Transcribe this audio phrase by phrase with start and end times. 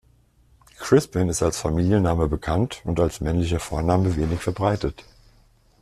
[0.79, 5.03] Crispin ist als Familienname bekannt und als männlicher Vorname wenig verbreitet.